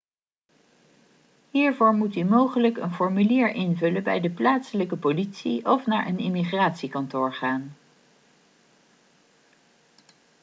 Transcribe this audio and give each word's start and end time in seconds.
hiervoor 1.51 1.93
moet 1.93 2.15
u 2.15 2.23
mogelijk 2.23 2.77
een 2.77 2.93
formulier 2.93 3.49
invullen 3.53 4.03
bij 4.03 4.19
de 4.19 4.29
plaatselijke 4.29 4.95
politie 4.95 5.65
of 5.65 5.85
naar 5.85 6.07
een 6.07 6.17
immigratiekantoor 6.19 7.33
gaan 7.33 7.75